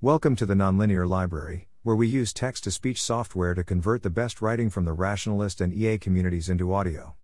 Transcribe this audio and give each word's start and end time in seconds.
Welcome 0.00 0.36
to 0.36 0.46
the 0.46 0.54
Nonlinear 0.54 1.08
Library, 1.08 1.66
where 1.82 1.96
we 1.96 2.06
use 2.06 2.32
text 2.32 2.62
to 2.62 2.70
speech 2.70 3.02
software 3.02 3.52
to 3.54 3.64
convert 3.64 4.04
the 4.04 4.10
best 4.10 4.40
writing 4.40 4.70
from 4.70 4.84
the 4.84 4.92
rationalist 4.92 5.60
and 5.60 5.74
EA 5.74 5.98
communities 5.98 6.48
into 6.48 6.72
audio. 6.72 7.16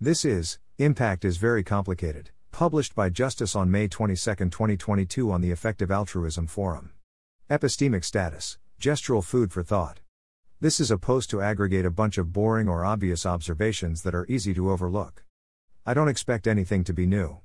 This 0.00 0.24
is 0.24 0.58
Impact 0.76 1.24
is 1.24 1.36
Very 1.36 1.62
Complicated, 1.62 2.30
published 2.50 2.96
by 2.96 3.10
Justis 3.10 3.54
on 3.54 3.70
May 3.70 3.86
22, 3.86 4.16
2022 4.16 5.30
on 5.30 5.40
the 5.40 5.52
Effective 5.52 5.92
Altruism 5.92 6.48
Forum. 6.48 6.90
Epistemic 7.48 8.02
status 8.02 8.58
Gestural 8.80 9.22
food 9.22 9.52
for 9.52 9.62
thought. 9.62 10.00
This 10.60 10.80
is 10.80 10.90
a 10.90 10.98
post 10.98 11.30
to 11.30 11.40
aggregate 11.40 11.86
a 11.86 11.92
bunch 11.92 12.18
of 12.18 12.32
boring 12.32 12.68
or 12.68 12.84
obvious 12.84 13.24
observations 13.24 14.02
that 14.02 14.16
are 14.16 14.26
easy 14.28 14.52
to 14.52 14.72
overlook. 14.72 15.22
I 15.86 15.94
don't 15.94 16.08
expect 16.08 16.48
anything 16.48 16.82
to 16.82 16.92
be 16.92 17.06
new. 17.06 17.38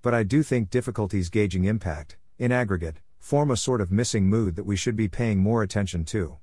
But 0.00 0.14
I 0.14 0.22
do 0.22 0.42
think 0.42 0.70
difficulties 0.70 1.28
gauging 1.28 1.66
impact, 1.66 2.16
in 2.38 2.50
aggregate, 2.50 3.02
form 3.22 3.52
a 3.52 3.56
sort 3.56 3.80
of 3.80 3.92
missing 3.92 4.28
mood 4.28 4.56
that 4.56 4.66
we 4.66 4.74
should 4.74 4.96
be 4.96 5.06
paying 5.06 5.38
more 5.38 5.62
attention 5.62 6.04
to. 6.04 6.38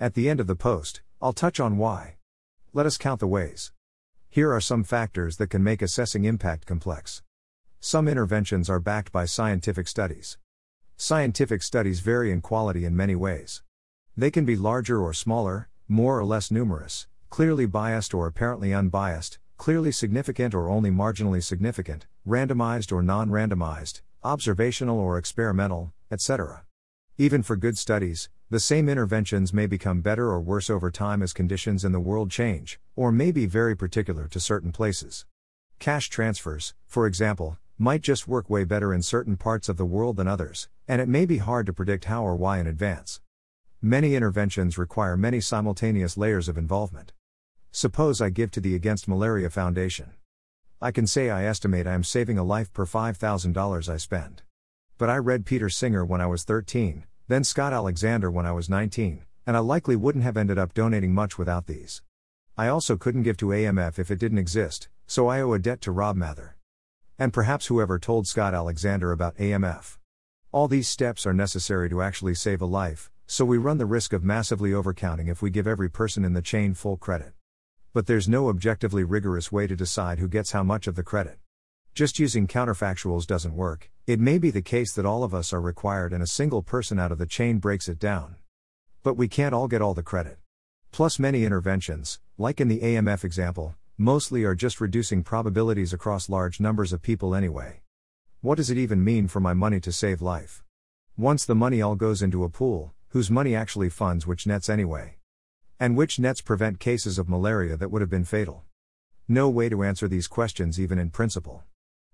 At 0.00 0.14
the 0.14 0.28
end 0.28 0.40
of 0.40 0.48
the 0.48 0.56
post, 0.56 1.00
I'll 1.22 1.32
touch 1.32 1.60
on 1.60 1.78
why. 1.78 2.16
Let 2.72 2.84
us 2.84 2.98
count 2.98 3.20
the 3.20 3.28
ways. 3.28 3.70
Here 4.28 4.52
are 4.52 4.60
some 4.60 4.82
factors 4.82 5.36
that 5.36 5.50
can 5.50 5.62
make 5.62 5.80
assessing 5.80 6.24
impact 6.24 6.66
complex. 6.66 7.22
Some 7.78 8.08
interventions 8.08 8.68
are 8.68 8.80
backed 8.80 9.12
by 9.12 9.24
scientific 9.24 9.86
studies. 9.86 10.36
Scientific 10.96 11.62
studies 11.62 12.00
vary 12.00 12.32
in 12.32 12.40
quality 12.40 12.84
in 12.84 12.96
many 12.96 13.14
ways. 13.14 13.62
They 14.16 14.32
can 14.32 14.44
be 14.44 14.56
larger 14.56 15.00
or 15.00 15.14
smaller, 15.14 15.68
more 15.86 16.18
or 16.18 16.24
less 16.24 16.50
numerous, 16.50 17.06
clearly 17.30 17.66
biased 17.66 18.12
or 18.12 18.26
apparently 18.26 18.74
unbiased, 18.74 19.38
clearly 19.58 19.92
significant 19.92 20.56
or 20.56 20.68
only 20.68 20.90
marginally 20.90 21.42
significant, 21.42 22.06
randomized 22.26 22.90
or 22.90 23.00
non 23.00 23.30
randomized, 23.30 24.00
observational 24.26 24.98
or 24.98 25.16
experimental, 25.16 25.92
etc. 26.10 26.64
Even 27.16 27.42
for 27.42 27.54
good 27.54 27.78
studies, 27.78 28.28
the 28.50 28.60
same 28.60 28.88
interventions 28.88 29.52
may 29.52 29.66
become 29.66 30.00
better 30.00 30.30
or 30.30 30.40
worse 30.40 30.68
over 30.68 30.90
time 30.90 31.22
as 31.22 31.32
conditions 31.32 31.84
in 31.84 31.92
the 31.92 32.00
world 32.00 32.30
change, 32.30 32.80
or 32.96 33.10
may 33.10 33.30
be 33.30 33.46
very 33.46 33.76
particular 33.76 34.28
to 34.28 34.40
certain 34.40 34.72
places. 34.72 35.26
Cash 35.78 36.08
transfers, 36.10 36.74
for 36.86 37.06
example, 37.06 37.58
might 37.78 38.02
just 38.02 38.26
work 38.26 38.50
way 38.50 38.64
better 38.64 38.92
in 38.92 39.02
certain 39.02 39.36
parts 39.36 39.68
of 39.68 39.76
the 39.76 39.84
world 39.84 40.16
than 40.16 40.26
others, 40.26 40.68
and 40.88 41.00
it 41.00 41.08
may 41.08 41.24
be 41.24 41.38
hard 41.38 41.66
to 41.66 41.72
predict 41.72 42.06
how 42.06 42.24
or 42.24 42.34
why 42.34 42.58
in 42.58 42.66
advance. 42.66 43.20
Many 43.80 44.14
interventions 44.14 44.76
require 44.76 45.16
many 45.16 45.40
simultaneous 45.40 46.16
layers 46.16 46.48
of 46.48 46.58
involvement. 46.58 47.12
Suppose 47.70 48.20
I 48.20 48.30
give 48.30 48.50
to 48.52 48.60
the 48.60 48.74
Against 48.74 49.06
Malaria 49.06 49.50
Foundation. 49.50 50.12
I 50.80 50.90
can 50.90 51.06
say 51.06 51.30
I 51.30 51.46
estimate 51.46 51.86
I 51.86 51.94
am 51.94 52.04
saving 52.04 52.36
a 52.36 52.44
life 52.44 52.70
per 52.70 52.84
$5,000 52.84 53.88
I 53.88 53.96
spend. 53.96 54.42
But 54.98 55.08
I 55.08 55.16
read 55.16 55.46
Peter 55.46 55.70
Singer 55.70 56.04
when 56.04 56.20
I 56.20 56.26
was 56.26 56.44
13, 56.44 57.04
then 57.28 57.44
Scott 57.44 57.72
Alexander 57.72 58.30
when 58.30 58.44
I 58.44 58.52
was 58.52 58.68
19, 58.68 59.24
and 59.46 59.56
I 59.56 59.60
likely 59.60 59.96
wouldn't 59.96 60.24
have 60.24 60.36
ended 60.36 60.58
up 60.58 60.74
donating 60.74 61.14
much 61.14 61.38
without 61.38 61.66
these. 61.66 62.02
I 62.58 62.68
also 62.68 62.98
couldn't 62.98 63.22
give 63.22 63.38
to 63.38 63.46
AMF 63.46 63.98
if 63.98 64.10
it 64.10 64.18
didn't 64.18 64.36
exist, 64.36 64.90
so 65.06 65.28
I 65.28 65.40
owe 65.40 65.54
a 65.54 65.58
debt 65.58 65.80
to 65.80 65.92
Rob 65.92 66.14
Mather. 66.14 66.56
And 67.18 67.32
perhaps 67.32 67.66
whoever 67.66 67.98
told 67.98 68.26
Scott 68.26 68.52
Alexander 68.52 69.12
about 69.12 69.38
AMF. 69.38 69.96
All 70.52 70.68
these 70.68 70.88
steps 70.88 71.24
are 71.24 71.32
necessary 71.32 71.88
to 71.88 72.02
actually 72.02 72.34
save 72.34 72.60
a 72.60 72.66
life, 72.66 73.10
so 73.26 73.46
we 73.46 73.56
run 73.56 73.78
the 73.78 73.86
risk 73.86 74.12
of 74.12 74.22
massively 74.22 74.72
overcounting 74.72 75.28
if 75.30 75.40
we 75.40 75.48
give 75.48 75.66
every 75.66 75.88
person 75.88 76.22
in 76.22 76.34
the 76.34 76.42
chain 76.42 76.74
full 76.74 76.98
credit. 76.98 77.32
But 77.96 78.04
there's 78.04 78.28
no 78.28 78.50
objectively 78.50 79.04
rigorous 79.04 79.50
way 79.50 79.66
to 79.66 79.74
decide 79.74 80.18
who 80.18 80.28
gets 80.28 80.52
how 80.52 80.62
much 80.62 80.86
of 80.86 80.96
the 80.96 81.02
credit. 81.02 81.38
Just 81.94 82.18
using 82.18 82.46
counterfactuals 82.46 83.26
doesn't 83.26 83.56
work, 83.56 83.90
it 84.06 84.20
may 84.20 84.36
be 84.36 84.50
the 84.50 84.60
case 84.60 84.92
that 84.92 85.06
all 85.06 85.24
of 85.24 85.32
us 85.32 85.50
are 85.50 85.62
required 85.62 86.12
and 86.12 86.22
a 86.22 86.26
single 86.26 86.60
person 86.60 86.98
out 86.98 87.10
of 87.10 87.16
the 87.16 87.24
chain 87.24 87.56
breaks 87.56 87.88
it 87.88 87.98
down. 87.98 88.36
But 89.02 89.16
we 89.16 89.28
can't 89.28 89.54
all 89.54 89.66
get 89.66 89.80
all 89.80 89.94
the 89.94 90.02
credit. 90.02 90.36
Plus, 90.92 91.18
many 91.18 91.46
interventions, 91.46 92.20
like 92.36 92.60
in 92.60 92.68
the 92.68 92.80
AMF 92.80 93.24
example, 93.24 93.76
mostly 93.96 94.44
are 94.44 94.54
just 94.54 94.78
reducing 94.78 95.22
probabilities 95.22 95.94
across 95.94 96.28
large 96.28 96.60
numbers 96.60 96.92
of 96.92 97.00
people 97.00 97.34
anyway. 97.34 97.80
What 98.42 98.56
does 98.56 98.68
it 98.68 98.76
even 98.76 99.02
mean 99.02 99.26
for 99.26 99.40
my 99.40 99.54
money 99.54 99.80
to 99.80 99.90
save 99.90 100.20
life? 100.20 100.62
Once 101.16 101.46
the 101.46 101.54
money 101.54 101.80
all 101.80 101.94
goes 101.94 102.20
into 102.20 102.44
a 102.44 102.50
pool, 102.50 102.92
whose 103.08 103.30
money 103.30 103.54
actually 103.54 103.88
funds 103.88 104.26
which 104.26 104.46
nets 104.46 104.68
anyway? 104.68 105.15
And 105.78 105.94
which 105.94 106.18
nets 106.18 106.40
prevent 106.40 106.80
cases 106.80 107.18
of 107.18 107.28
malaria 107.28 107.76
that 107.76 107.90
would 107.90 108.00
have 108.00 108.08
been 108.08 108.24
fatal? 108.24 108.64
No 109.28 109.50
way 109.50 109.68
to 109.68 109.84
answer 109.84 110.08
these 110.08 110.26
questions, 110.26 110.80
even 110.80 110.98
in 110.98 111.10
principle. 111.10 111.64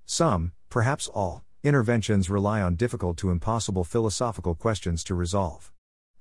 Some, 0.05 0.51
perhaps 0.69 1.07
all, 1.07 1.45
interventions 1.63 2.29
rely 2.29 2.61
on 2.61 2.75
difficult 2.75 3.17
to 3.19 3.31
impossible 3.31 3.85
philosophical 3.85 4.57
questions 4.57 5.05
to 5.05 5.15
resolve. 5.15 5.71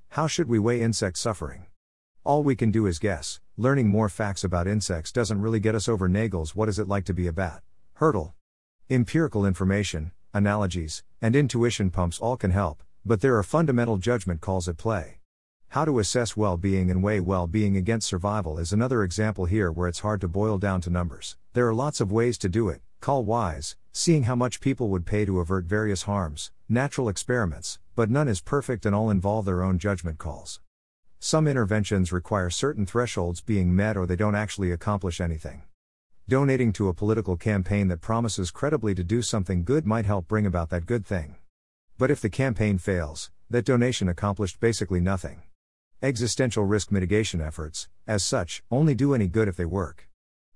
How 0.10 0.28
should 0.28 0.48
we 0.48 0.60
weigh 0.60 0.82
insect 0.82 1.18
suffering? 1.18 1.66
All 2.24 2.44
we 2.44 2.56
can 2.56 2.70
do 2.70 2.86
is 2.86 3.00
guess. 3.00 3.40
Learning 3.58 3.88
more 3.88 4.10
facts 4.10 4.44
about 4.44 4.68
insects 4.68 5.12
doesn't 5.12 5.42
really 5.42 5.60
get 5.60 5.74
us 5.74 5.90
over 5.90 6.08
Nagel's. 6.08 6.56
What 6.56 6.70
is 6.70 6.78
it 6.78 6.88
like 6.88 7.06
to 7.06 7.14
be 7.14 7.26
a 7.26 7.34
bat? 7.34 7.64
Hurdle. 7.94 8.36
Empirical 8.88 9.48
information, 9.48 10.12
analogies, 10.32 11.02
and 11.22 11.36
intuition 11.36 11.90
pumps 11.90 12.20
all 12.20 12.38
can 12.38 12.52
help, 12.52 12.84
but 13.04 13.22
there 13.22 13.36
are 13.36 13.44
fundamental 13.44 13.98
judgment 13.98 14.42
calls 14.42 14.68
at 14.68 14.78
play. 14.78 15.21
How 15.72 15.86
to 15.86 16.00
assess 16.00 16.36
well 16.36 16.58
being 16.58 16.92
and 16.92 17.02
weigh 17.02 17.22
well 17.22 17.48
being 17.48 17.78
against 17.78 18.10
survival 18.10 18.60
is 18.60 18.74
another 18.74 19.06
example 19.06 19.46
here 19.46 19.72
where 19.72 19.88
it's 19.88 20.00
hard 20.02 20.20
to 20.20 20.28
boil 20.28 20.58
down 20.58 20.82
to 20.82 20.90
numbers. 20.90 21.38
There 21.54 21.66
are 21.66 21.74
lots 21.74 22.02
of 22.02 22.12
ways 22.12 22.38
to 22.40 22.50
do 22.50 22.68
it, 22.68 22.82
QALYs, 23.02 23.76
seeing 23.94 24.24
how 24.24 24.36
much 24.36 24.60
people 24.60 24.90
would 24.90 25.06
pay 25.06 25.24
to 25.24 25.40
avert 25.40 25.64
various 25.64 26.02
harms, 26.02 26.52
natural 26.68 27.08
experiments, 27.08 27.80
but 27.96 28.10
none 28.10 28.28
is 28.28 28.42
perfect 28.42 28.86
and 28.86 28.94
all 28.94 29.10
involve 29.10 29.46
their 29.46 29.64
own 29.64 29.80
judgment 29.80 30.18
calls. 30.18 30.60
Some 31.20 31.48
interventions 31.48 32.12
require 32.12 32.50
certain 32.50 32.86
thresholds 32.86 33.40
being 33.40 33.74
met 33.74 33.96
or 33.96 34.06
they 34.06 34.18
don't 34.18 34.36
actually 34.36 34.74
accomplish 34.74 35.22
anything. 35.22 35.64
Donating 36.28 36.74
to 36.74 36.90
a 36.90 36.94
political 36.94 37.38
campaign 37.38 37.88
that 37.88 38.02
promises 38.02 38.52
credibly 38.52 38.94
to 38.94 39.06
do 39.06 39.22
something 39.22 39.64
good 39.64 39.86
might 39.86 40.06
help 40.06 40.28
bring 40.28 40.46
about 40.46 40.70
that 40.72 40.86
good 40.86 41.06
thing. 41.06 41.38
But 41.98 42.12
if 42.12 42.20
the 42.20 42.30
campaign 42.30 42.78
fails, 42.78 43.32
that 43.50 43.64
donation 43.64 44.10
accomplished 44.10 44.60
basically 44.60 45.00
nothing. 45.00 45.44
Existential 46.04 46.66
risk 46.66 46.92
mitigation 46.92 47.42
efforts, 47.42 47.88
as 48.08 48.24
such, 48.24 48.64
only 48.72 48.96
do 48.96 49.14
any 49.14 49.28
good 49.28 49.48
if 49.48 49.56
they 49.56 49.66
work. 49.66 50.10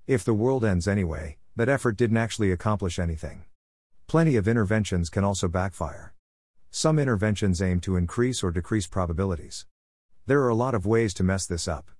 If 0.04 0.24
the 0.24 0.34
world 0.34 0.64
ends 0.64 0.88
anyway, 0.88 1.36
that 1.54 1.68
effort 1.68 1.96
didn't 1.96 2.16
actually 2.16 2.50
accomplish 2.50 2.98
anything. 2.98 3.44
Plenty 4.08 4.34
of 4.34 4.48
interventions 4.48 5.08
can 5.08 5.22
also 5.22 5.46
backfire. 5.46 6.14
Some 6.72 6.98
interventions 6.98 7.62
aim 7.62 7.78
to 7.82 7.94
increase 7.94 8.42
or 8.42 8.50
decrease 8.50 8.88
probabilities. 8.88 9.66
There 10.26 10.42
are 10.42 10.48
a 10.48 10.54
lot 10.56 10.74
of 10.74 10.84
ways 10.84 11.14
to 11.14 11.22
mess 11.22 11.46
this 11.46 11.68
up. 11.68 11.92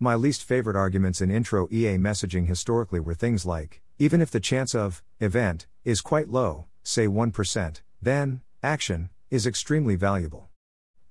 My 0.00 0.16
least 0.16 0.42
favorite 0.42 0.76
arguments 0.76 1.20
in 1.20 1.30
intro 1.30 1.68
EA 1.70 1.98
messaging 1.98 2.48
historically 2.48 2.98
were 2.98 3.14
things 3.14 3.46
like 3.46 3.80
even 4.00 4.20
if 4.20 4.32
the 4.32 4.40
chance 4.40 4.74
of 4.74 5.04
event 5.20 5.68
is 5.84 6.00
quite 6.00 6.30
low, 6.30 6.66
say 6.82 7.06
1%, 7.06 7.80
then 8.02 8.40
action 8.60 9.10
is 9.30 9.46
extremely 9.46 9.94
valuable. 9.94 10.47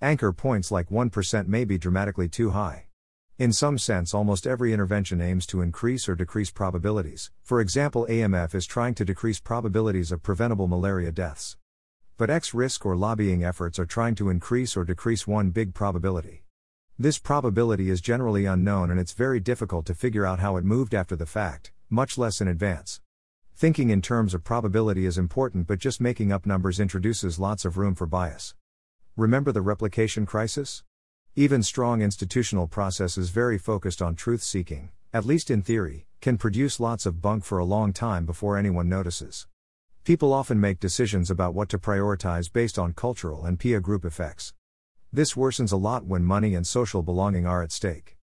Anchor 0.02 0.32
points 0.32 0.70
like 0.70 0.90
1% 0.90 1.48
may 1.48 1.66
be 1.66 1.80
dramatically 1.80 2.30
too 2.30 2.52
high. 2.52 2.86
In 3.40 3.52
some 3.52 3.80
sense, 3.80 4.14
almost 4.14 4.46
every 4.46 4.72
intervention 4.72 5.22
aims 5.22 5.48
to 5.48 5.62
increase 5.62 6.08
or 6.08 6.14
decrease 6.14 6.52
probabilities. 6.52 7.32
For 7.42 7.60
example, 7.60 8.06
AMF 8.08 8.54
is 8.54 8.68
trying 8.68 8.94
to 8.94 9.06
decrease 9.06 9.40
probabilities 9.40 10.12
of 10.12 10.22
preventable 10.22 10.68
malaria 10.68 11.12
deaths. 11.12 11.58
But 12.16 12.30
X 12.30 12.54
risk 12.54 12.86
or 12.86 12.96
lobbying 12.96 13.44
efforts 13.44 13.80
are 13.80 13.88
trying 13.88 14.14
to 14.16 14.30
increase 14.30 14.78
or 14.78 14.84
decrease 14.84 15.26
one 15.26 15.50
big 15.50 15.74
probability. 15.74 16.44
This 17.00 17.18
probability 17.18 17.90
is 17.90 18.00
generally 18.00 18.46
unknown 18.46 18.92
and 18.92 19.00
it's 19.00 19.14
very 19.14 19.40
difficult 19.40 19.88
to 19.88 19.96
figure 19.96 20.28
out 20.28 20.38
how 20.38 20.58
it 20.58 20.64
moved 20.64 20.94
after 20.94 21.16
the 21.16 21.26
fact, 21.26 21.72
much 21.90 22.20
less 22.20 22.40
in 22.40 22.48
advance. 22.48 23.02
Thinking 23.56 23.90
in 23.90 24.04
terms 24.04 24.36
of 24.36 24.44
probability 24.44 25.08
is 25.08 25.18
important, 25.18 25.66
but 25.66 25.80
just 25.80 26.00
making 26.00 26.32
up 26.32 26.46
numbers 26.46 26.80
introduces 26.80 27.40
lots 27.40 27.66
of 27.66 27.80
room 27.80 27.96
for 27.96 28.06
bias. 28.06 28.54
Remember 29.18 29.52
the 29.52 29.64
replication 29.64 30.28
crisis? 30.28 30.84
Even 31.36 31.64
strong 31.64 32.04
institutional 32.04 32.68
processes 32.68 33.32
very 33.32 33.58
focused 33.58 34.00
on 34.00 34.14
truth 34.14 34.44
seeking, 34.44 34.92
at 35.12 35.26
least 35.26 35.50
in 35.50 35.64
theory, 35.64 36.06
can 36.22 36.38
produce 36.38 36.80
lots 36.80 37.08
of 37.08 37.20
bunk 37.20 37.44
for 37.44 37.58
a 37.58 37.66
long 37.66 37.94
time 37.94 38.28
before 38.28 38.60
anyone 38.60 38.88
notices. 38.88 39.48
People 40.04 40.32
often 40.32 40.60
make 40.60 40.80
decisions 40.80 41.32
about 41.32 41.56
what 41.56 41.68
to 41.70 41.80
prioritize 41.80 42.54
based 42.54 42.78
on 42.78 42.94
cultural 42.94 43.44
and 43.44 43.58
peer 43.58 43.80
group 43.80 44.06
effects. 44.06 44.54
This 45.12 45.34
worsens 45.34 45.72
a 45.72 45.78
lot 45.78 46.06
when 46.06 46.24
money 46.24 46.54
and 46.54 46.68
social 46.68 47.02
belonging 47.02 47.48
are 47.48 47.64
at 47.64 47.72
stake. 47.72 48.18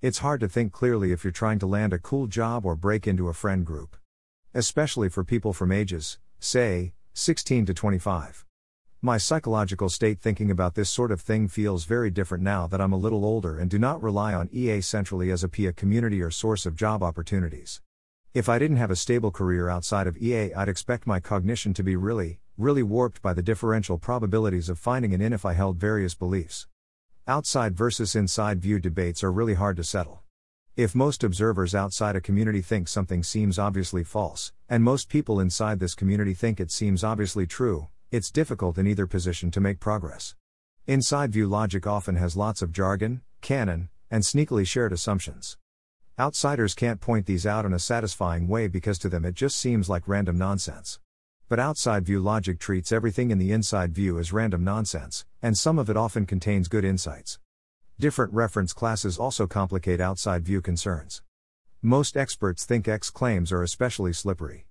It's 0.00 0.18
hard 0.18 0.40
to 0.40 0.48
think 0.48 0.72
clearly 0.72 1.12
if 1.12 1.22
you're 1.22 1.30
trying 1.30 1.60
to 1.60 1.66
land 1.68 1.92
a 1.92 2.00
cool 2.00 2.26
job 2.26 2.66
or 2.66 2.74
break 2.74 3.06
into 3.06 3.28
a 3.28 3.32
friend 3.32 3.64
group. 3.64 3.96
Especially 4.52 5.08
for 5.08 5.22
people 5.22 5.52
from 5.52 5.70
ages, 5.70 6.18
say, 6.40 6.94
16 7.14 7.66
to 7.66 7.74
25. 7.74 8.44
My 9.04 9.18
psychological 9.18 9.88
state 9.88 10.20
thinking 10.20 10.48
about 10.48 10.76
this 10.76 10.88
sort 10.88 11.10
of 11.10 11.20
thing 11.20 11.48
feels 11.48 11.86
very 11.86 12.08
different 12.08 12.44
now 12.44 12.68
that 12.68 12.80
I'm 12.80 12.92
a 12.92 12.96
little 12.96 13.24
older 13.24 13.58
and 13.58 13.68
do 13.68 13.76
not 13.76 14.00
rely 14.00 14.32
on 14.32 14.48
EA 14.52 14.80
centrally 14.80 15.32
as 15.32 15.42
a 15.42 15.48
PIA 15.48 15.72
community 15.72 16.22
or 16.22 16.30
source 16.30 16.66
of 16.66 16.76
job 16.76 17.02
opportunities. 17.02 17.80
If 18.32 18.48
I 18.48 18.60
didn't 18.60 18.76
have 18.76 18.92
a 18.92 18.94
stable 18.94 19.32
career 19.32 19.68
outside 19.68 20.06
of 20.06 20.16
EA, 20.18 20.54
I'd 20.54 20.68
expect 20.68 21.04
my 21.04 21.18
cognition 21.18 21.74
to 21.74 21.82
be 21.82 21.96
really, 21.96 22.38
really 22.56 22.84
warped 22.84 23.20
by 23.20 23.34
the 23.34 23.42
differential 23.42 23.98
probabilities 23.98 24.68
of 24.68 24.78
finding 24.78 25.12
an 25.12 25.20
in 25.20 25.32
if 25.32 25.44
I 25.44 25.54
held 25.54 25.78
various 25.78 26.14
beliefs. 26.14 26.68
Outside 27.26 27.74
versus 27.76 28.14
inside 28.14 28.62
view 28.62 28.78
debates 28.78 29.24
are 29.24 29.32
really 29.32 29.54
hard 29.54 29.78
to 29.78 29.84
settle. 29.84 30.22
If 30.76 30.94
most 30.94 31.24
observers 31.24 31.74
outside 31.74 32.14
a 32.14 32.20
community 32.20 32.62
think 32.62 32.86
something 32.86 33.24
seems 33.24 33.58
obviously 33.58 34.04
false, 34.04 34.52
and 34.68 34.84
most 34.84 35.08
people 35.08 35.40
inside 35.40 35.80
this 35.80 35.96
community 35.96 36.34
think 36.34 36.60
it 36.60 36.70
seems 36.70 37.02
obviously 37.02 37.48
true, 37.48 37.88
it's 38.12 38.30
difficult 38.30 38.76
in 38.76 38.86
either 38.86 39.06
position 39.06 39.50
to 39.50 39.58
make 39.58 39.80
progress. 39.80 40.34
Inside 40.86 41.32
view 41.32 41.48
logic 41.48 41.86
often 41.86 42.16
has 42.16 42.36
lots 42.36 42.60
of 42.60 42.70
jargon, 42.70 43.22
canon, 43.40 43.88
and 44.10 44.22
sneakily 44.22 44.66
shared 44.66 44.92
assumptions. 44.92 45.56
Outsiders 46.18 46.74
can't 46.74 47.00
point 47.00 47.24
these 47.24 47.46
out 47.46 47.64
in 47.64 47.72
a 47.72 47.78
satisfying 47.78 48.48
way 48.48 48.68
because 48.68 48.98
to 48.98 49.08
them 49.08 49.24
it 49.24 49.34
just 49.34 49.56
seems 49.56 49.88
like 49.88 50.06
random 50.06 50.36
nonsense. 50.36 51.00
But 51.48 51.58
outside 51.58 52.04
view 52.04 52.20
logic 52.20 52.58
treats 52.58 52.92
everything 52.92 53.30
in 53.30 53.38
the 53.38 53.50
inside 53.50 53.94
view 53.94 54.18
as 54.18 54.30
random 54.30 54.62
nonsense, 54.62 55.24
and 55.40 55.56
some 55.56 55.78
of 55.78 55.88
it 55.88 55.96
often 55.96 56.26
contains 56.26 56.68
good 56.68 56.84
insights. 56.84 57.38
Different 57.98 58.34
reference 58.34 58.74
classes 58.74 59.18
also 59.18 59.46
complicate 59.46 60.02
outside 60.02 60.44
view 60.44 60.60
concerns. 60.60 61.22
Most 61.80 62.18
experts 62.18 62.66
think 62.66 62.86
X 62.86 63.08
claims 63.08 63.50
are 63.52 63.62
especially 63.62 64.12
slippery. 64.12 64.66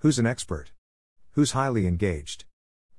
Who's 0.00 0.18
an 0.18 0.26
expert? 0.26 0.72
Who's 1.30 1.52
highly 1.52 1.86
engaged? 1.86 2.44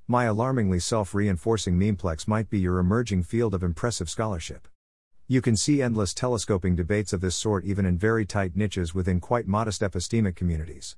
My 0.07 0.25
alarmingly 0.25 0.80
self 0.80 1.16
reinforcing 1.16 1.80
memeplex 1.80 2.28
might 2.28 2.48
be 2.48 2.60
your 2.60 2.78
emerging 2.78 3.24
field 3.24 3.56
of 3.56 3.63
impressive 3.63 4.07
scholarship. 4.07 4.68
You 5.28 5.42
can 5.42 5.57
see 5.57 5.81
endless 5.81 6.13
telescoping 6.13 6.75
debates 6.75 7.12
of 7.12 7.22
this 7.22 7.36
sort 7.36 7.66
even 7.66 7.88
in 7.88 7.98
very 7.98 8.24
tight 8.24 8.56
niches 8.56 8.94
within 8.94 9.19
quite 9.19 9.48
modest 9.48 9.81
epistemic 9.81 10.36
communities. 10.36 10.96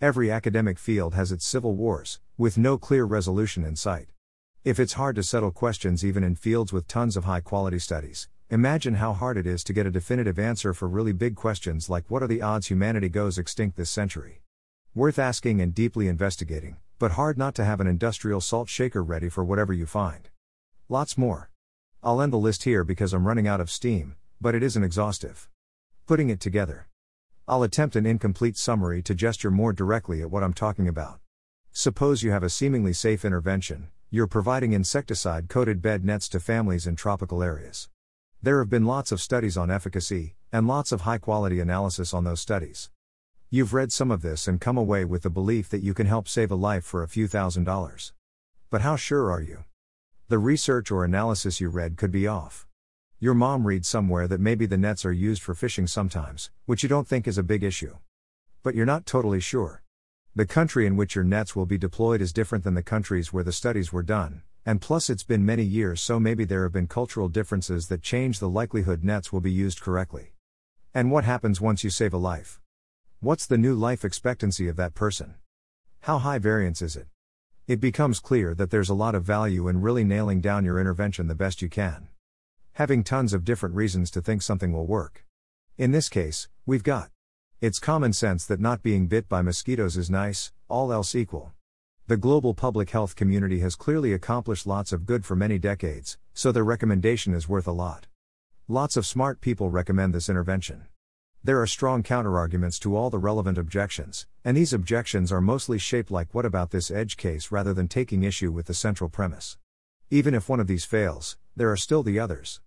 Every 0.00 0.30
academic 0.30 0.78
field 0.78 1.12
has 1.12 1.32
its 1.32 1.46
civil 1.46 1.74
wars, 1.74 2.18
with 2.38 2.56
no 2.56 2.78
clear 2.78 3.04
resolution 3.04 3.62
in 3.62 3.76
sight. 3.76 4.08
If 4.64 4.80
it's 4.80 4.94
hard 4.94 5.16
to 5.16 5.22
settle 5.22 5.50
questions 5.50 6.02
even 6.02 6.24
in 6.24 6.34
fields 6.34 6.72
with 6.72 6.88
tons 6.88 7.18
of 7.18 7.24
high 7.24 7.40
quality 7.42 7.78
studies, 7.78 8.26
imagine 8.48 8.94
how 8.94 9.12
hard 9.12 9.36
it 9.36 9.46
is 9.46 9.62
to 9.64 9.74
get 9.74 9.84
a 9.84 9.90
definitive 9.90 10.38
answer 10.38 10.72
for 10.72 10.88
really 10.88 11.12
big 11.12 11.36
questions 11.36 11.90
like 11.90 12.10
what 12.10 12.22
are 12.22 12.26
the 12.26 12.40
odds 12.40 12.68
humanity 12.68 13.10
goes 13.10 13.36
extinct 13.36 13.76
this 13.76 13.90
century? 13.90 14.40
Worth 14.94 15.18
asking 15.18 15.60
and 15.60 15.74
deeply 15.74 16.08
investigating, 16.08 16.78
but 16.98 17.12
hard 17.12 17.36
not 17.36 17.54
to 17.54 17.64
have 17.64 17.80
an 17.80 17.86
industrial 17.86 18.40
salt 18.40 18.68
shaker 18.68 19.02
ready 19.02 19.28
for 19.28 19.44
whatever 19.44 19.72
you 19.72 19.86
find. 19.86 20.30
Lots 20.88 21.18
more. 21.18 21.50
I'll 22.02 22.22
end 22.22 22.32
the 22.32 22.38
list 22.38 22.64
here 22.64 22.84
because 22.84 23.12
I'm 23.12 23.26
running 23.26 23.46
out 23.46 23.60
of 23.60 23.70
steam, 23.70 24.16
but 24.40 24.54
it 24.54 24.62
isn't 24.62 24.84
exhaustive. 24.84 25.48
Putting 26.06 26.30
it 26.30 26.40
together. 26.40 26.88
I'll 27.48 27.62
attempt 27.62 27.96
an 27.96 28.06
incomplete 28.06 28.56
summary 28.56 29.02
to 29.02 29.14
gesture 29.14 29.50
more 29.50 29.72
directly 29.72 30.22
at 30.22 30.30
what 30.30 30.42
I'm 30.42 30.52
talking 30.52 30.88
about. 30.88 31.20
Suppose 31.72 32.22
you 32.22 32.30
have 32.30 32.42
a 32.42 32.50
seemingly 32.50 32.92
safe 32.92 33.24
intervention, 33.24 33.88
you're 34.10 34.26
providing 34.26 34.72
insecticide 34.72 35.48
coated 35.48 35.82
bed 35.82 36.04
nets 36.04 36.28
to 36.30 36.40
families 36.40 36.86
in 36.86 36.96
tropical 36.96 37.42
areas. 37.42 37.88
There 38.40 38.60
have 38.60 38.70
been 38.70 38.84
lots 38.84 39.12
of 39.12 39.20
studies 39.20 39.56
on 39.56 39.70
efficacy, 39.70 40.36
and 40.52 40.66
lots 40.66 40.92
of 40.92 41.02
high 41.02 41.18
quality 41.18 41.60
analysis 41.60 42.14
on 42.14 42.24
those 42.24 42.40
studies. 42.40 42.90
You've 43.48 43.74
read 43.74 43.92
some 43.92 44.10
of 44.10 44.22
this 44.22 44.48
and 44.48 44.60
come 44.60 44.76
away 44.76 45.04
with 45.04 45.22
the 45.22 45.30
belief 45.30 45.68
that 45.68 45.82
you 45.82 45.94
can 45.94 46.08
help 46.08 46.26
save 46.26 46.50
a 46.50 46.56
life 46.56 46.84
for 46.84 47.04
a 47.04 47.08
few 47.08 47.28
thousand 47.28 47.62
dollars. 47.62 48.12
But 48.70 48.80
how 48.80 48.96
sure 48.96 49.30
are 49.30 49.40
you? 49.40 49.62
The 50.26 50.38
research 50.38 50.90
or 50.90 51.04
analysis 51.04 51.60
you 51.60 51.68
read 51.68 51.96
could 51.96 52.10
be 52.10 52.26
off. 52.26 52.66
Your 53.20 53.34
mom 53.34 53.64
reads 53.64 53.86
somewhere 53.86 54.26
that 54.26 54.40
maybe 54.40 54.66
the 54.66 54.76
nets 54.76 55.04
are 55.04 55.12
used 55.12 55.42
for 55.42 55.54
fishing 55.54 55.86
sometimes, 55.86 56.50
which 56.64 56.82
you 56.82 56.88
don't 56.88 57.06
think 57.06 57.28
is 57.28 57.38
a 57.38 57.44
big 57.44 57.62
issue. 57.62 57.98
But 58.64 58.74
you're 58.74 58.84
not 58.84 59.06
totally 59.06 59.38
sure. 59.38 59.84
The 60.34 60.44
country 60.44 60.84
in 60.84 60.96
which 60.96 61.14
your 61.14 61.24
nets 61.24 61.54
will 61.54 61.66
be 61.66 61.78
deployed 61.78 62.20
is 62.20 62.32
different 62.32 62.64
than 62.64 62.74
the 62.74 62.82
countries 62.82 63.32
where 63.32 63.44
the 63.44 63.52
studies 63.52 63.92
were 63.92 64.02
done, 64.02 64.42
and 64.64 64.80
plus 64.80 65.08
it's 65.08 65.22
been 65.22 65.46
many 65.46 65.62
years 65.62 66.00
so 66.00 66.18
maybe 66.18 66.44
there 66.44 66.64
have 66.64 66.72
been 66.72 66.88
cultural 66.88 67.28
differences 67.28 67.86
that 67.86 68.02
change 68.02 68.40
the 68.40 68.48
likelihood 68.48 69.04
nets 69.04 69.32
will 69.32 69.40
be 69.40 69.52
used 69.52 69.80
correctly. 69.80 70.32
And 70.92 71.12
what 71.12 71.22
happens 71.22 71.60
once 71.60 71.84
you 71.84 71.90
save 71.90 72.12
a 72.12 72.18
life? 72.18 72.60
What's 73.20 73.46
the 73.46 73.56
new 73.56 73.74
life 73.74 74.04
expectancy 74.04 74.68
of 74.68 74.76
that 74.76 74.94
person? 74.94 75.36
How 76.00 76.18
high 76.18 76.38
variance 76.38 76.82
is 76.82 76.96
it? 76.96 77.06
It 77.66 77.80
becomes 77.80 78.20
clear 78.20 78.54
that 78.54 78.70
there's 78.70 78.90
a 78.90 78.94
lot 78.94 79.14
of 79.14 79.24
value 79.24 79.68
in 79.68 79.80
really 79.80 80.04
nailing 80.04 80.42
down 80.42 80.66
your 80.66 80.78
intervention 80.78 81.26
the 81.26 81.34
best 81.34 81.62
you 81.62 81.70
can. 81.70 82.08
Having 82.74 83.04
tons 83.04 83.32
of 83.32 83.42
different 83.42 83.74
reasons 83.74 84.10
to 84.10 84.20
think 84.20 84.42
something 84.42 84.70
will 84.70 84.86
work. 84.86 85.24
In 85.78 85.92
this 85.92 86.10
case, 86.10 86.48
we've 86.66 86.82
got. 86.82 87.08
It's 87.58 87.78
common 87.78 88.12
sense 88.12 88.44
that 88.44 88.60
not 88.60 88.82
being 88.82 89.06
bit 89.06 89.30
by 89.30 89.40
mosquitoes 89.40 89.96
is 89.96 90.10
nice, 90.10 90.52
all 90.68 90.92
else 90.92 91.14
equal. 91.14 91.54
The 92.08 92.18
global 92.18 92.52
public 92.52 92.90
health 92.90 93.16
community 93.16 93.60
has 93.60 93.76
clearly 93.76 94.12
accomplished 94.12 94.66
lots 94.66 94.92
of 94.92 95.06
good 95.06 95.24
for 95.24 95.34
many 95.36 95.58
decades, 95.58 96.18
so 96.34 96.52
their 96.52 96.64
recommendation 96.64 97.32
is 97.32 97.48
worth 97.48 97.66
a 97.66 97.72
lot. 97.72 98.08
Lots 98.68 98.94
of 98.94 99.06
smart 99.06 99.40
people 99.40 99.70
recommend 99.70 100.14
this 100.14 100.28
intervention. 100.28 100.84
There 101.46 101.62
are 101.62 101.66
strong 101.68 102.02
counterarguments 102.02 102.80
to 102.80 102.96
all 102.96 103.08
the 103.08 103.20
relevant 103.20 103.56
objections, 103.56 104.26
and 104.44 104.56
these 104.56 104.72
objections 104.72 105.30
are 105.30 105.40
mostly 105.40 105.78
shaped 105.78 106.10
like 106.10 106.34
what 106.34 106.44
about 106.44 106.72
this 106.72 106.90
edge 106.90 107.16
case 107.16 107.52
rather 107.52 107.72
than 107.72 107.86
taking 107.86 108.24
issue 108.24 108.50
with 108.50 108.66
the 108.66 108.74
central 108.74 109.08
premise. 109.08 109.56
Even 110.10 110.34
if 110.34 110.48
one 110.48 110.58
of 110.58 110.66
these 110.66 110.84
fails, 110.84 111.38
there 111.54 111.70
are 111.70 111.76
still 111.76 112.02
the 112.02 112.18
others. 112.18 112.60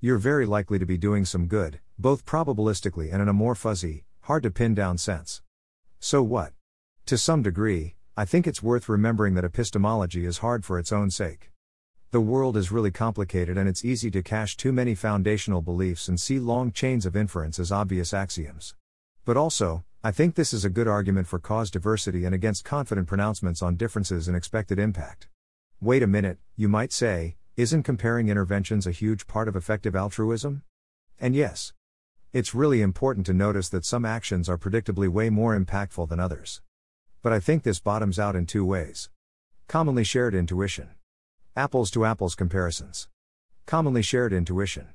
You're 0.00 0.16
very 0.16 0.46
likely 0.46 0.78
to 0.78 0.86
be 0.86 0.96
doing 0.96 1.26
some 1.26 1.46
good, 1.46 1.80
both 1.98 2.24
probabilistically 2.24 3.12
and 3.12 3.20
in 3.20 3.28
a 3.28 3.34
more 3.34 3.54
fuzzy, 3.54 4.06
hard 4.22 4.44
to 4.44 4.50
pin 4.50 4.74
down 4.74 4.96
sense. 4.96 5.42
So 6.00 6.22
what? 6.22 6.54
To 7.04 7.18
some 7.18 7.42
degree, 7.42 7.96
I 8.16 8.24
think 8.24 8.46
it's 8.46 8.62
worth 8.62 8.88
remembering 8.88 9.34
that 9.34 9.44
epistemology 9.44 10.24
is 10.24 10.38
hard 10.38 10.64
for 10.64 10.78
its 10.78 10.90
own 10.90 11.10
sake. 11.10 11.51
The 12.12 12.20
world 12.20 12.58
is 12.58 12.70
really 12.70 12.90
complicated 12.90 13.56
and 13.56 13.66
it's 13.66 13.86
easy 13.86 14.10
to 14.10 14.22
cache 14.22 14.58
too 14.58 14.70
many 14.70 14.94
foundational 14.94 15.62
beliefs 15.62 16.08
and 16.08 16.20
see 16.20 16.38
long 16.38 16.70
chains 16.70 17.06
of 17.06 17.16
inference 17.16 17.58
as 17.58 17.72
obvious 17.72 18.12
axioms. 18.12 18.74
But 19.24 19.38
also, 19.38 19.82
I 20.04 20.10
think 20.10 20.34
this 20.34 20.52
is 20.52 20.62
a 20.62 20.68
good 20.68 20.86
argument 20.86 21.26
for 21.26 21.38
cause 21.38 21.70
diversity 21.70 22.26
and 22.26 22.34
against 22.34 22.66
confident 22.66 23.08
pronouncements 23.08 23.62
on 23.62 23.76
differences 23.76 24.28
in 24.28 24.34
expected 24.34 24.78
impact. 24.78 25.28
Wait 25.80 26.02
a 26.02 26.06
minute, 26.06 26.36
you 26.54 26.68
might 26.68 26.92
say, 26.92 27.36
isn't 27.56 27.84
comparing 27.84 28.28
interventions 28.28 28.86
a 28.86 28.90
huge 28.90 29.26
part 29.26 29.48
of 29.48 29.56
effective 29.56 29.96
altruism? 29.96 30.64
And 31.18 31.34
yes. 31.34 31.72
It's 32.34 32.54
really 32.54 32.82
important 32.82 33.24
to 33.24 33.32
notice 33.32 33.70
that 33.70 33.86
some 33.86 34.04
actions 34.04 34.50
are 34.50 34.58
predictably 34.58 35.08
way 35.08 35.30
more 35.30 35.58
impactful 35.58 36.10
than 36.10 36.20
others. 36.20 36.60
But 37.22 37.32
I 37.32 37.40
think 37.40 37.62
this 37.62 37.80
bottoms 37.80 38.18
out 38.18 38.36
in 38.36 38.44
two 38.44 38.66
ways. 38.66 39.08
Commonly 39.66 40.04
shared 40.04 40.34
intuition. 40.34 40.90
Apples 41.54 41.90
to 41.90 42.06
apples 42.06 42.34
comparisons. 42.34 43.08
Commonly 43.66 44.00
shared 44.00 44.32
intuition. 44.32 44.88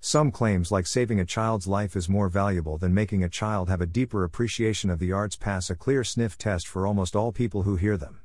Some 0.00 0.30
claims 0.30 0.72
like 0.72 0.86
saving 0.86 1.20
a 1.20 1.26
child's 1.26 1.66
life 1.66 1.94
is 1.94 2.08
more 2.08 2.30
valuable 2.30 2.78
than 2.78 2.94
making 2.94 3.22
a 3.22 3.28
child 3.28 3.68
have 3.68 3.82
a 3.82 3.86
deeper 3.86 4.24
appreciation 4.24 4.88
of 4.88 4.98
the 4.98 5.12
arts 5.12 5.36
pass 5.36 5.68
a 5.68 5.74
clear 5.74 6.02
sniff 6.02 6.38
test 6.38 6.66
for 6.66 6.86
almost 6.86 7.14
all 7.14 7.32
people 7.32 7.64
who 7.64 7.76
hear 7.76 7.98
them. 7.98 8.20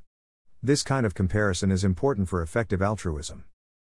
This 0.63 0.83
kind 0.83 1.05
of 1.05 1.15
comparison 1.15 1.69
is 1.69 1.83
important 1.83 2.29
for 2.29 2.41
effective 2.41 2.81
altruism. 2.81 3.43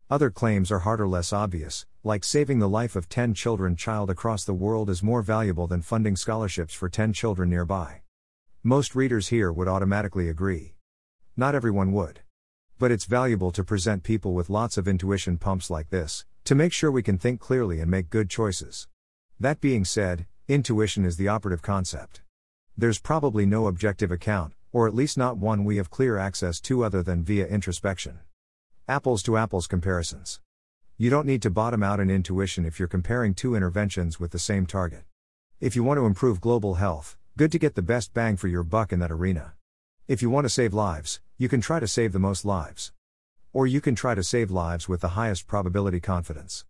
Other 0.08 0.30
claims 0.30 0.72
are 0.72 0.78
harder 0.78 1.06
less 1.06 1.30
obvious, 1.30 1.84
like 2.02 2.24
saving 2.24 2.60
the 2.60 2.68
life 2.70 2.96
of 2.96 3.10
10 3.10 3.34
children 3.34 3.76
child 3.76 4.08
across 4.08 4.44
the 4.44 4.54
world 4.54 4.88
is 4.88 5.02
more 5.02 5.20
valuable 5.20 5.66
than 5.66 5.82
funding 5.82 6.16
scholarships 6.16 6.72
for 6.72 6.88
10 6.88 7.12
children 7.12 7.50
nearby. 7.50 8.00
Most 8.62 8.94
readers 8.94 9.28
here 9.28 9.52
would 9.52 9.68
automatically 9.68 10.30
agree. 10.30 10.72
Not 11.36 11.54
everyone 11.54 11.92
would. 11.92 12.20
But 12.76 12.90
it's 12.90 13.04
valuable 13.04 13.52
to 13.52 13.62
present 13.62 14.02
people 14.02 14.34
with 14.34 14.50
lots 14.50 14.76
of 14.76 14.88
intuition 14.88 15.38
pumps 15.38 15.70
like 15.70 15.90
this, 15.90 16.24
to 16.44 16.56
make 16.56 16.72
sure 16.72 16.90
we 16.90 17.04
can 17.04 17.18
think 17.18 17.40
clearly 17.40 17.80
and 17.80 17.88
make 17.88 18.10
good 18.10 18.28
choices. 18.28 18.88
That 19.38 19.60
being 19.60 19.84
said, 19.84 20.26
intuition 20.48 21.04
is 21.04 21.16
the 21.16 21.28
operative 21.28 21.62
concept. 21.62 22.22
There's 22.76 22.98
probably 22.98 23.46
no 23.46 23.68
objective 23.68 24.10
account, 24.10 24.54
or 24.72 24.88
at 24.88 24.94
least 24.94 25.16
not 25.16 25.36
one 25.36 25.64
we 25.64 25.76
have 25.76 25.88
clear 25.88 26.18
access 26.18 26.60
to 26.62 26.84
other 26.84 27.00
than 27.00 27.22
via 27.22 27.46
introspection. 27.46 28.18
Apples 28.88 29.22
to 29.22 29.36
apples 29.36 29.68
comparisons. 29.68 30.40
You 30.98 31.10
don't 31.10 31.26
need 31.26 31.42
to 31.42 31.50
bottom 31.50 31.84
out 31.84 32.00
in 32.00 32.10
intuition 32.10 32.66
if 32.66 32.80
you're 32.80 32.88
comparing 32.88 33.34
two 33.34 33.54
interventions 33.54 34.18
with 34.18 34.32
the 34.32 34.38
same 34.40 34.66
target. 34.66 35.04
If 35.60 35.76
you 35.76 35.84
want 35.84 35.98
to 35.98 36.06
improve 36.06 36.40
global 36.40 36.74
health, 36.74 37.16
good 37.36 37.52
to 37.52 37.58
get 37.60 37.76
the 37.76 37.82
best 37.82 38.12
bang 38.12 38.36
for 38.36 38.48
your 38.48 38.64
buck 38.64 38.92
in 38.92 38.98
that 38.98 39.12
arena. 39.12 39.54
If 40.06 40.20
you 40.20 40.28
want 40.28 40.44
to 40.44 40.50
save 40.50 40.75
lives, 40.75 41.20
you 41.38 41.49
can 41.49 41.62
try 41.62 41.80
to 41.80 41.88
save 41.88 42.12
the 42.12 42.18
most 42.18 42.44
lives. 42.44 42.92
Or 43.54 43.66
you 43.66 43.80
can 43.80 43.94
try 43.94 44.14
to 44.14 44.23
save 44.23 44.50
lives 44.50 44.87
with 44.87 45.00
the 45.00 45.16
highest 45.16 45.46
probability 45.46 45.99
confidence. 45.99 46.66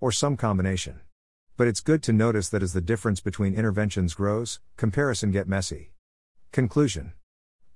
Or 0.00 0.10
some 0.10 0.34
combination. 0.34 1.00
But 1.58 1.68
it's 1.68 1.82
good 1.82 2.02
to 2.04 2.14
notice 2.14 2.48
that 2.48 2.62
as 2.62 2.72
the 2.72 2.80
difference 2.80 3.20
between 3.20 3.52
interventions 3.52 4.14
grows, 4.14 4.60
comparison 4.78 5.30
get 5.30 5.46
messy. 5.46 5.92
Conclusion. 6.52 7.12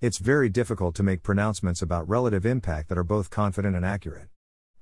It's 0.00 0.16
very 0.16 0.48
difficult 0.48 0.94
to 0.94 1.02
make 1.02 1.22
pronouncements 1.22 1.82
about 1.82 2.08
relative 2.08 2.46
impact 2.46 2.88
that 2.88 2.96
are 2.96 3.04
both 3.04 3.28
confident 3.28 3.76
and 3.76 3.84
accurate. 3.84 4.28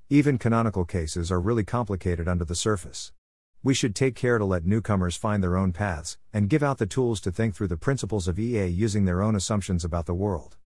Even 0.09 0.39
canonical 0.39 0.85
cases 0.85 1.33
are 1.33 1.41
really 1.41 1.65
complicated 1.65 2.29
under 2.29 2.45
the 2.45 2.55
surface. 2.55 3.11
We 3.65 3.75
should 3.75 3.95
take 3.95 4.17
care 4.17 4.39
to 4.39 4.45
let 4.45 4.67
newcomers 4.67 5.17
find 5.17 5.41
their 5.41 5.57
own 5.57 5.73
paths, 5.73 6.19
and 6.33 6.49
give 6.49 6.65
out 6.65 6.79
the 6.79 6.87
tools 6.87 7.21
to 7.21 7.31
think 7.31 7.55
through 7.55 7.69
the 7.69 7.77
principles 7.77 8.27
of 8.27 8.37
EA 8.37 8.67
using 8.67 9.05
their 9.05 9.23
own 9.23 9.37
assumptions 9.37 9.85
about 9.85 10.07
the 10.07 10.15
world. 10.15 10.57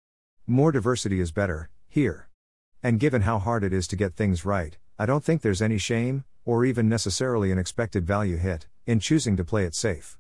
More 0.47 0.73
diversity 0.73 1.21
is 1.21 1.31
better, 1.31 1.69
here. 1.89 2.31
And 2.83 2.99
given 2.99 3.23
how 3.23 3.39
hard 3.39 3.65
it 3.65 3.75
is 3.75 3.87
to 3.89 3.97
get 3.97 4.15
things 4.15 4.47
right, 4.47 4.79
I 4.99 5.05
don't 5.05 5.23
think 5.23 5.43
there's 5.43 5.61
any 5.61 5.77
shame, 5.77 6.25
or 6.47 6.65
even 6.65 6.89
necessarily 6.89 7.53
an 7.53 7.59
expected 7.59 8.07
value 8.07 8.39
hit, 8.39 8.67
in 8.87 8.99
choosing 8.99 9.37
to 9.37 9.45
play 9.45 9.67
it 9.67 9.75
safe. 9.75 10.17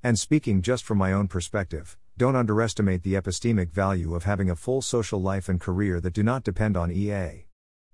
And 0.00 0.16
speaking 0.16 0.62
just 0.62 0.84
from 0.84 0.98
my 0.98 1.12
own 1.12 1.26
perspective, 1.26 1.98
don't 2.16 2.36
underestimate 2.36 3.02
the 3.02 3.14
epistemic 3.14 3.72
value 3.72 4.14
of 4.14 4.22
having 4.22 4.48
a 4.50 4.54
full 4.54 4.82
social 4.82 5.20
life 5.20 5.48
and 5.48 5.60
career 5.60 6.00
that 6.00 6.12
do 6.12 6.22
not 6.22 6.44
depend 6.44 6.76
on 6.76 6.92
EA. 6.92 7.46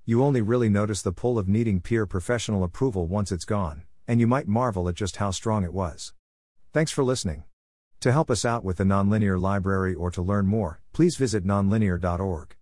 You 0.04 0.22
only 0.22 0.42
really 0.42 0.68
notice 0.68 1.00
the 1.00 1.10
pull 1.10 1.38
of 1.38 1.48
needing 1.48 1.80
peer 1.80 2.04
professional 2.04 2.64
approval 2.64 3.06
once 3.06 3.32
it's 3.32 3.46
gone, 3.46 3.84
and 4.08 4.20
you 4.20 4.26
might 4.26 4.48
marvel 4.48 4.88
at 4.88 4.94
just 4.94 5.16
how 5.16 5.30
strong 5.30 5.64
it 5.64 5.72
was. 5.72 6.12
Thanks 6.72 6.90
for 6.90 7.04
listening. 7.04 7.44
To 8.00 8.12
help 8.12 8.30
us 8.30 8.44
out 8.44 8.64
with 8.64 8.76
the 8.76 8.84
Nonlinear 8.84 9.40
Library 9.40 9.94
or 9.94 10.10
to 10.10 10.22
learn 10.22 10.46
more, 10.46 10.80
please 10.92 11.16
visit 11.16 11.44
nonlinear.org. 11.44 12.55